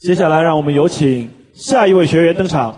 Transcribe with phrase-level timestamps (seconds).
[0.00, 2.74] 接下来，让我们有请下一位学员登场。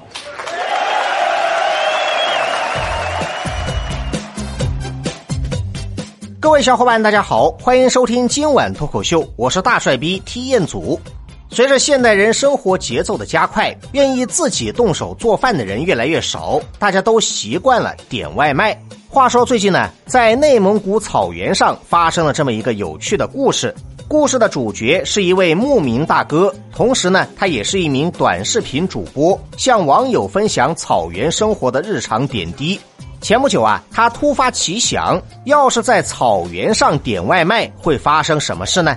[6.41, 11.01] 各位小伙伴，大家好，欢迎收听今晚脱口秀，我是大帅逼 T 彦祖。
[11.49, 18.77] 随着现代人生活节奏的加快，愿意自己动手做饭的人越来越少，大家都习惯了点外卖。
[19.09, 23.73] 话说最近呢，在内蒙古草原上发生了这么一个有趣的故事。
[24.13, 32.79] 故事的主角是一位牧民大哥，同时呢，他也是一名短视频主播，向网友分享草原生活的日常点滴。
[33.23, 38.95] 前不久啊，他突发奇想，要是在草原上点外卖，会发生什么事呢？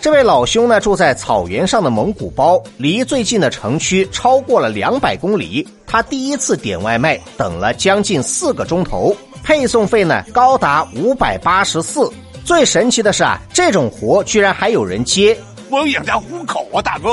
[0.00, 5.64] 这位老兄呢，住在草原上的蒙古包，离最近的城区超过了两百公里。
[5.86, 9.14] 他第一次点外卖，等了将近四个钟头，
[9.44, 12.10] 配送费呢高达五百八十四。
[12.46, 15.36] 最神奇的是啊，这种活居然还有人接，
[15.68, 17.10] 我养家糊口啊，大哥。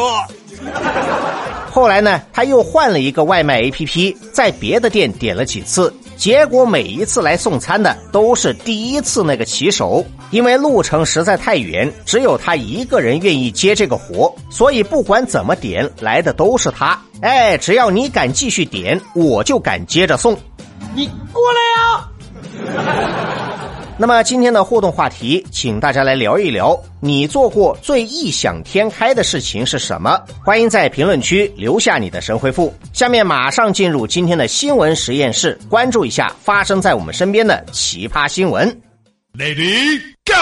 [1.71, 16.95] 后来呢，他又换了一个外卖 APP，在别的店点了几次，结果每一次来送餐的都是第一次那个骑手，因为路程实在太远，只有他一个人愿意接这个活，所以不管怎么点来的都是他。
[17.21, 20.37] 哎，只要你敢继续点，我就敢接着送。
[20.93, 21.59] 你过来
[22.77, 23.49] 呀！
[23.95, 30.19] 那么今天的互动话题，请大家来聊一聊，你做过最异想天开的事情是什么？
[30.43, 32.73] 欢迎在评论区留下你的神回复。
[32.91, 38.67] 下面马上进入今天的新闻实验室，关注一下发生在我们身边的奇葩新闻。
[39.37, 40.33] Lady Go！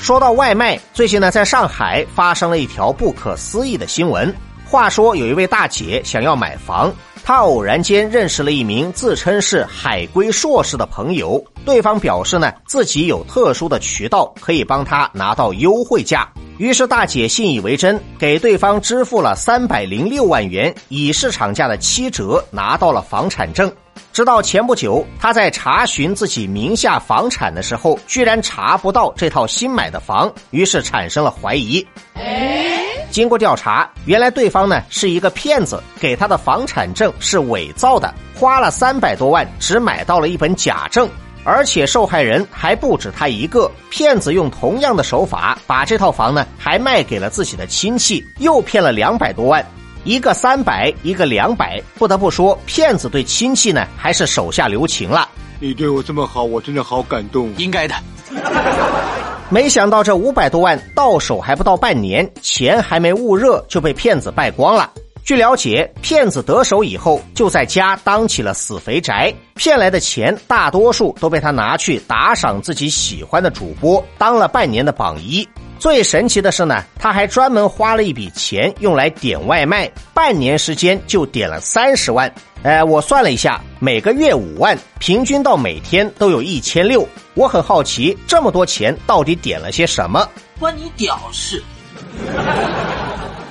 [0.00, 4.34] 说到外卖，最近呢，在上海发生了一条不可思议的新闻。
[4.68, 6.92] 话说，有一位大姐想要买房。
[7.24, 23.72] 他偶然间认识了一名自称是海归硕士的朋友，对方表示呢自己有特殊的渠道可以帮他拿到优惠价，于是大姐信以为真，给对方支付了三百零六万元，以市场价的七折拿到了房产证。
[24.12, 31.86] 直到前不久，他在查询自己名下房产的时候，居然查不到这套新买的房，于是产生了怀疑。
[33.12, 41.06] 经过调查，原来对方呢是一个骗子，给他的房产证是伪造的，花了三百多万只买到了一本假证，
[41.44, 43.70] 而且受害人还不止他一个。
[43.90, 49.64] 骗子用同样的手法把这套房呢还卖给了自己的亲戚，又骗了两百多万，
[50.04, 51.80] 一个三百，一个两百。
[51.98, 55.28] 不得不说，骗子对亲戚呢还是手下留情了。
[55.60, 57.52] 你对我这么好，我真的好感动。
[57.58, 57.94] 应该的。
[59.52, 64.90] 没想到这五百多万到手还不到半年，钱还没焐热就被骗子败光了。
[65.22, 75.46] 据了解，骗子得手以后就在家当起了死肥宅，骗来的钱大多数都被他拿去打赏自己喜欢的主播，当了半年的榜一。
[75.78, 82.32] 最神奇的是呢，他还专门花了一笔钱用来点外卖，半年时间就点了三十万。
[82.62, 87.06] 哎，我算了一下，每个月五万，平均到每天都有一千六。
[87.34, 90.28] 我很好奇，这么多钱到底点了些什么？
[90.60, 91.60] 关你屌事！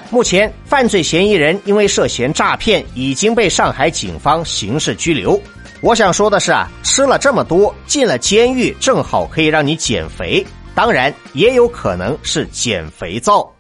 [0.10, 5.38] 目前，犯罪嫌疑人因为涉嫌诈骗，已经被上海警方刑事拘留。
[5.82, 10.46] 我想说的是啊，吃了这么多，进了监狱，正好可以让你减肥。
[10.74, 13.52] 当然，也有可能是减肥皂。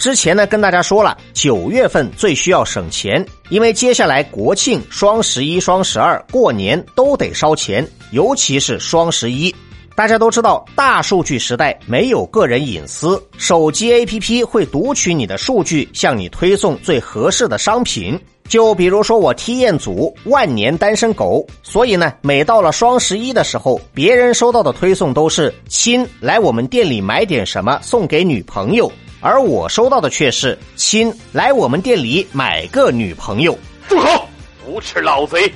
[0.00, 9.54] 之前呢，跟大家说了，九月份最需要省钱，因为接下来国庆、双十一、双十二、过年都得烧钱，尤其是双十一。
[9.94, 18.18] 大家都知道，大数据时代没有个人隐私，手机 APP 会读取你的数据，向你推送最合适的商品。
[18.48, 33.56] 就比如说我体验组万年单身狗，所以呢，每到了双十一的时候，别人收到的推送都是“亲，来我们店里买点什么送给女朋友”，而我收到的却是“亲，来我们店里买个女朋友”。
[33.88, 34.26] 住口！
[34.66, 35.52] 无耻老贼！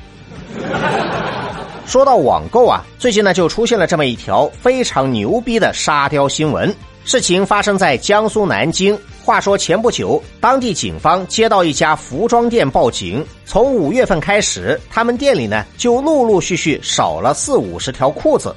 [1.86, 6.74] 说到网购啊，最近呢就出现了这么一条非常牛逼的沙雕新闻。
[7.04, 8.98] 事情发生在江苏南京。
[9.22, 18.54] 话说前不久，当地警方接到一家服装店报警，从五月份开始，他们店里呢就陆陆续续少了四五十条裤子。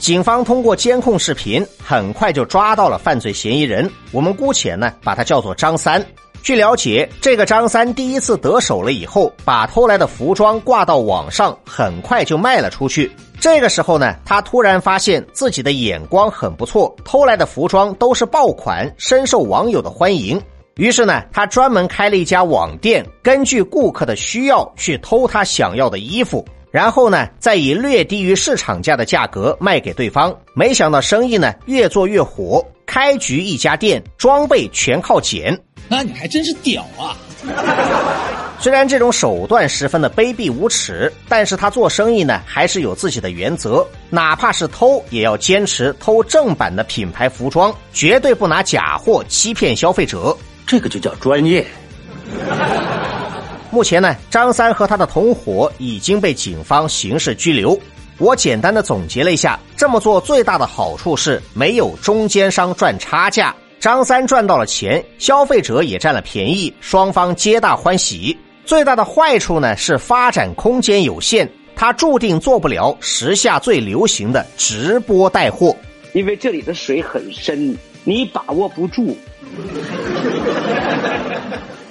[0.00, 3.88] 警方通过监控视频，很快就抓到了犯罪嫌疑人。
[4.12, 6.02] 我们姑且呢把他叫做张三。
[6.42, 13.12] 据了解，这个张三第一次得手了以后，把偷来的服装挂到网上，很快就卖了出去。
[13.38, 20.40] 这个时候呢，他突然发现自己的眼光很不错，偷来的服装都是爆款，深受网友的欢迎。
[20.76, 30.34] 于是呢，他专门开了一家网店，根据顾客的需要去偷他想要的衣服，然后呢，再以略低于市场价的价格卖给对方。
[30.54, 35.58] 没想到生意呢越做越火，开局一家店，装备全靠捡。
[35.88, 37.16] 那你还真是屌啊！
[38.60, 50.36] 虽然这种手段十分的卑鄙无耻，但是他做生意呢还是有自己的原则，哪怕是偷，也要坚持偷正版的品牌服装，绝对不拿假货欺骗消费者。
[50.66, 51.66] 这个就叫专业。
[53.70, 57.78] 目前呢，张三和他的同伙已经被警方刑事拘留。
[58.18, 68.36] 我简单的总结了一下，这么做最大的好处是没有中间商赚差价，张三赚到了钱，消费者也占了便宜，双方皆大欢喜。
[68.66, 75.74] 最大的坏处呢是发展空间有限，他注定做不了时下最流行的直播带货，
[76.12, 77.74] 因为这里的水很深，
[78.04, 79.16] 你把握不住。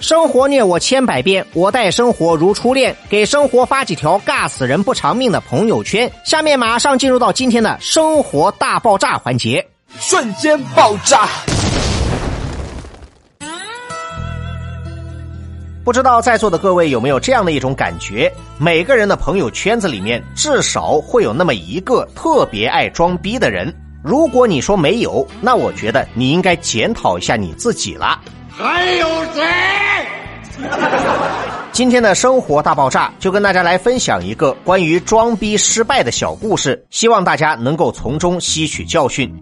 [0.01, 2.95] 生活虐我千百遍，我待生活如初恋。
[3.09, 6.09] 给生活发几条尬死人不偿命的朋友圈。
[6.25, 9.67] 下面马上进入到今天的生活大爆炸环节，
[9.99, 11.27] 瞬间爆炸。
[15.83, 18.31] 不知道在座的各位有没有这样的一种感觉？
[18.57, 23.73] 每个人的朋友圈子里面至少会有那么一个特别爱装逼的人。
[24.01, 28.17] 如果你说没有，那我觉得你应该检讨一下你自己了。
[28.61, 29.41] 还有谁？
[31.71, 39.33] 今天的生活大爆炸就跟大家来分享一个关于装逼失败的小故事，希望大家能够从中吸取教训。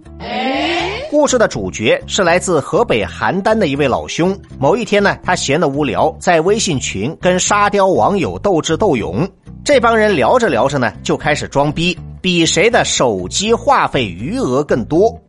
[1.10, 4.38] 故事的主角是来自河北邯郸的一位老兄。
[4.60, 9.28] 某一天呢，他闲得无聊，在微信群跟沙雕网友斗智斗勇。
[9.66, 15.20] 这帮人聊着聊着呢，就开始装逼，比谁的手机话费余额更多。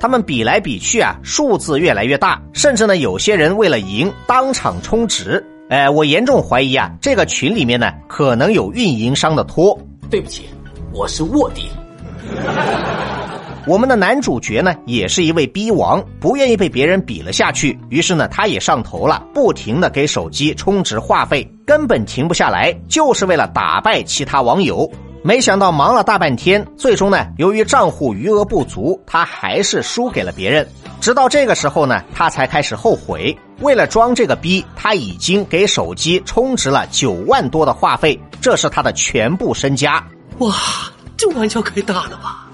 [0.00, 5.44] 他们比来比去啊，数字越来越大，甚至呢，有些人为了赢当场充值。
[5.68, 9.78] 哎，我严重怀疑啊，这个群里面呢，可能有运营商的托。
[10.08, 10.44] 对不起，
[10.94, 11.68] 我是卧底。
[13.66, 24.90] 我们的男主角呢，也是一位逼王，不愿意被别人比了下去，于是呢，他也上头了，不停的给手机充值话费，根本停不下来，就是为了打败其他网友。
[25.22, 30.66] 没想到忙了大半天，最终呢，由于账户余额不足，他还是输给了别人。
[31.00, 33.36] 直到这个时候呢，他才开始后悔。
[33.60, 40.02] 为了装这个逼，他已经给手机充值了九万多的话费，这是他的全部身家。
[40.38, 40.54] 哇，
[41.16, 42.46] 这玩笑开大了吧？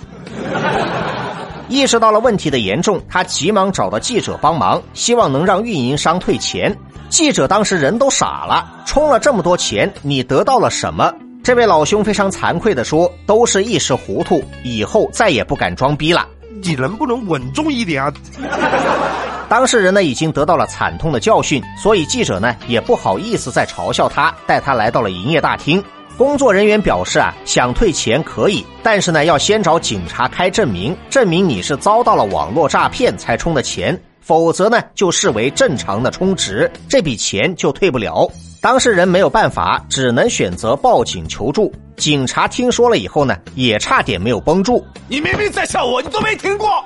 [1.69, 6.75] 意识到了问题的严重，他急忙找到记者帮忙，希望能让运营商退钱。
[7.09, 11.13] 记者当时人都傻了，充了这么多钱，你得到了什么？
[11.45, 16.27] 这位老兄非常惭愧地说：“都是一时糊涂，以后再也不敢装逼了。
[16.63, 18.11] 你能不能稳重一点啊？”
[19.47, 25.85] 当事人呢已经得到了惨痛的教训，所以记者呢也不好意思再嘲笑他，带他来到了营业大厅。
[26.17, 38.27] 工作人员表示啊，想退钱可以，但是呢要先找警察开证明，证明你是遭到了网络诈骗才充的钱，否则呢就视为正常的充值，这笔钱就退不了。
[38.65, 41.71] 当事人没有办法，只能选择报警求助。
[41.97, 44.83] 警察听说了以后呢，也差点没有绷住。
[45.07, 46.83] 你明明在笑我，你都没听过。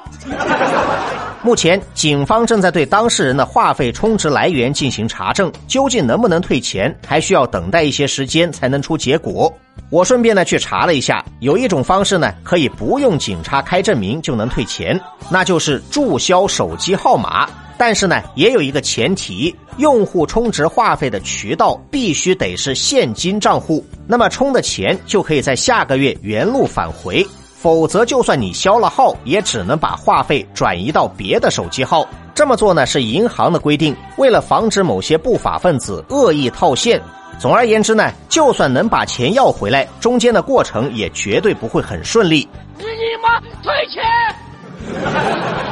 [1.41, 9.49] 目前，警方正在对当事人的话费充值来源进行查证，究竟能不能退钱，还需要等待一些时间才能出结果。
[9.89, 15.01] 我顺便呢去查了一下，有一种方式呢可以不用警察开证明就能退钱，
[15.31, 17.49] 那就是注销手机号码。
[17.79, 27.25] 但是呢，也有一个前提，用户充值话费的渠道必须得是现金账户，那么充的钱就可以在下个月原路返回，
[27.57, 32.05] 否则就算你消了号，也只能把话费转移到别的手机号。
[32.35, 37.01] 这么做呢是银行的规定，为了防止某些不法分子恶意套现。
[37.39, 42.49] 总而言之呢，就算能把钱要回来，中间的过程也绝对不会很顺利。
[42.79, 42.85] 你
[43.23, 44.03] 妈退钱！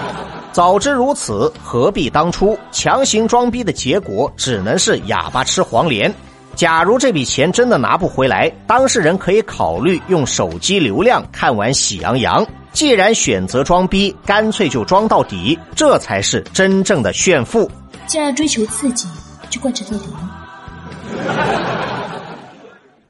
[0.56, 2.58] 早知如此，何必当初？
[2.72, 6.10] 强行装逼的结果只能是哑巴吃黄连。
[6.54, 12.42] 假如这笔钱真的拿不回来，当事人可以考虑用手机流量看完《喜羊羊》。
[12.72, 17.70] 既然选择装逼，干脆就装到底，这才是真正的炫富。
[18.06, 19.06] 既然追求刺激，
[19.50, 20.06] 就贯彻到底。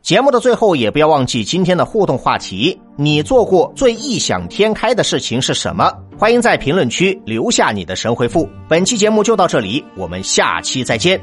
[0.02, 5.92] 节目的最后，也不要忘记今天的互动话题：你做过最异想天开的事情是什么？
[6.16, 8.48] 欢迎在评论区留下你的神回复。
[8.68, 11.20] 本期节目就到这里，我们下期再见。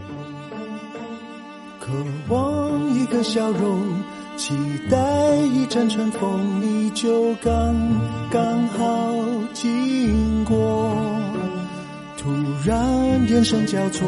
[1.80, 1.92] 渴
[2.30, 3.82] 望一个笑容。
[4.36, 4.56] 期
[4.90, 4.98] 待
[5.54, 7.76] 一阵春风，你就刚
[8.32, 9.14] 刚好
[9.54, 10.92] 经过。
[12.18, 12.32] 突
[12.66, 14.08] 然眼神交错，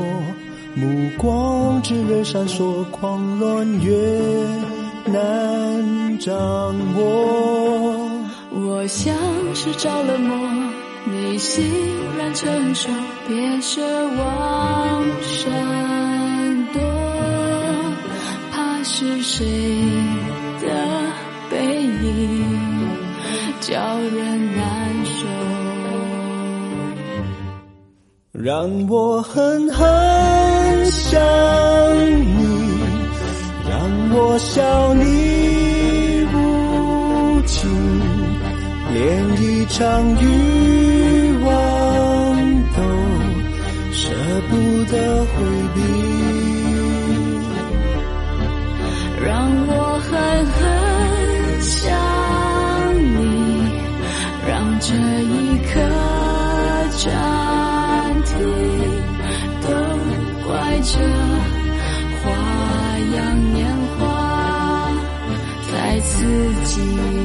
[0.74, 3.94] 目光炽热闪烁，狂乱越
[5.06, 6.34] 难掌
[6.96, 8.10] 握。
[8.52, 9.16] 我像
[9.54, 10.38] 是着了魔，
[11.06, 11.64] 你欣
[12.18, 12.90] 然承受，
[13.28, 13.82] 别奢
[14.18, 15.52] 望闪
[16.74, 16.82] 躲，
[18.52, 19.46] 怕是谁
[20.62, 20.68] 的
[21.50, 22.90] 背影
[23.62, 25.28] 叫人难受。
[28.32, 31.20] 让我狠狠想
[32.22, 32.45] 你，
[34.12, 35.04] 我笑你
[36.34, 37.70] 无情，
[38.94, 38.98] 连
[39.42, 39.82] 一场
[40.22, 40.24] 欲
[41.44, 41.50] 望
[42.76, 42.78] 都
[43.92, 44.00] 舍
[44.50, 44.54] 不
[44.92, 44.94] 得
[45.26, 45.34] 回
[45.74, 46.05] 避。
[66.36, 67.25] 自己。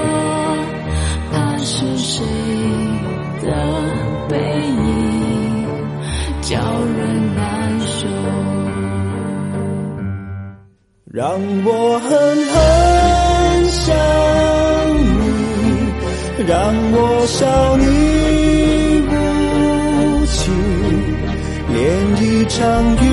[2.21, 3.49] 谁的
[4.29, 5.67] 背影
[6.41, 6.57] 叫
[6.97, 7.39] 人难
[7.81, 8.07] 受。
[11.13, 11.23] 让
[11.65, 12.09] 我狠
[12.47, 12.55] 狠
[13.69, 13.93] 想
[14.97, 15.09] 你，
[16.47, 16.53] 让
[16.93, 16.95] 我
[17.27, 17.83] 笑你
[19.09, 19.11] 无
[20.25, 20.39] 情，
[21.73, 21.77] 连
[22.23, 22.59] 一场
[22.95, 23.03] 雨